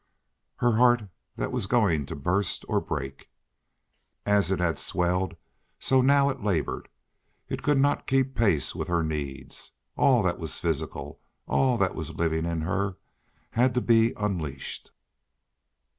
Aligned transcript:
Her 0.55 0.77
heart 0.77 1.03
that 1.35 1.51
was 1.51 1.67
going 1.67 2.07
to 2.07 2.15
burst 2.15 2.65
or 2.67 2.81
break! 2.81 3.29
As 4.25 4.49
it 4.49 4.57
had 4.59 4.79
swelled, 4.79 5.35
so 5.77 6.01
now 6.01 6.31
it 6.31 6.41
labored. 6.41 6.89
It 7.49 7.61
could 7.61 7.77
not 7.77 8.07
keep 8.07 8.33
pace 8.33 8.73
with 8.73 8.87
her 8.87 9.03
needs. 9.03 9.73
All 9.95 10.23
that 10.23 10.39
was 10.39 10.57
physical, 10.57 11.19
all 11.45 11.77
that 11.77 11.93
was 11.93 12.15
living 12.15 12.47
in 12.47 12.61
her 12.61 12.97
had 13.51 13.75
to 13.75 13.81
be 13.81 14.13
unleashed. 14.17 14.89